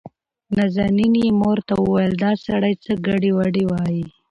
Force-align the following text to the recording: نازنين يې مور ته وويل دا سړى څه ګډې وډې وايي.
نازنين 0.55 1.13
يې 1.21 1.29
مور 1.41 1.57
ته 1.67 1.73
وويل 1.81 2.13
دا 2.23 2.31
سړى 2.45 2.73
څه 2.83 2.91
ګډې 3.07 3.31
وډې 3.37 3.63
وايي. 3.71 4.03